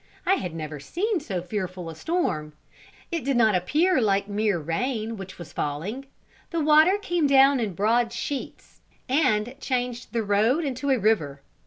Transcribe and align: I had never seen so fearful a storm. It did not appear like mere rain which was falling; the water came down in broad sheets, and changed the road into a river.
I 0.25 0.33
had 0.33 0.55
never 0.55 0.79
seen 0.79 1.19
so 1.19 1.43
fearful 1.43 1.87
a 1.87 1.95
storm. 1.95 2.53
It 3.11 3.23
did 3.23 3.37
not 3.37 3.53
appear 3.53 4.01
like 4.01 4.27
mere 4.27 4.57
rain 4.57 5.15
which 5.15 5.37
was 5.37 5.53
falling; 5.53 6.07
the 6.49 6.59
water 6.59 6.97
came 6.97 7.27
down 7.27 7.59
in 7.59 7.75
broad 7.75 8.11
sheets, 8.11 8.81
and 9.07 9.53
changed 9.59 10.11
the 10.11 10.23
road 10.23 10.65
into 10.65 10.89
a 10.89 10.97
river. 10.97 11.43